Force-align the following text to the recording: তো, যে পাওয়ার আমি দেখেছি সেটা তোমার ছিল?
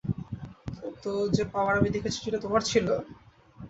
তো, 1.03 1.11
যে 1.35 1.43
পাওয়ার 1.53 1.79
আমি 1.79 1.89
দেখেছি 1.95 2.17
সেটা 2.21 2.39
তোমার 2.45 2.61
ছিল? 2.63 2.87